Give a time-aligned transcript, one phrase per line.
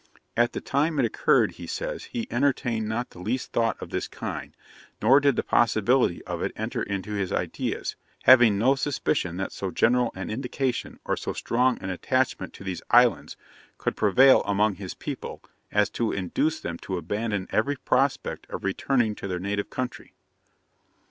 [0.35, 4.07] At the time it occurred, he says, he entertained not the least thought of this
[4.07, 4.57] kind,
[4.99, 9.69] nor did the possibility of it enter into his ideas, having no suspicion that so
[9.69, 13.37] general an indication, or so strong an attachment to these islands,
[13.77, 19.13] could prevail among his people, as to induce them to abandon every prospect of returning
[19.13, 20.15] to their native country.